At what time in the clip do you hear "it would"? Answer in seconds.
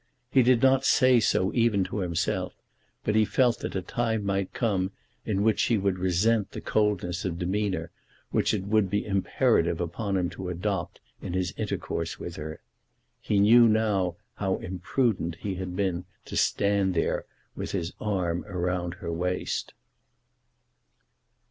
8.51-8.89